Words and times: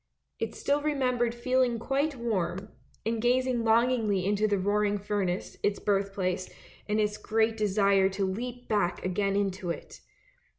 It 0.39 0.55
still 0.55 0.81
remembered 0.81 1.35
feeling 1.35 1.77
quite 1.77 2.15
warm, 2.15 2.69
and 3.05 3.21
gazing 3.21 3.63
longingly 3.63 4.25
into 4.25 4.47
the 4.47 4.57
roaring 4.57 4.97
furnace, 4.97 5.57
its 5.61 5.77
birth 5.77 6.15
place; 6.15 6.49
and 6.89 6.99
its 6.99 7.17
great 7.17 7.55
desire 7.55 8.09
to 8.09 8.25
leap 8.25 8.67
back 8.67 9.05
again 9.05 9.35
into 9.35 9.69
it. 9.69 10.01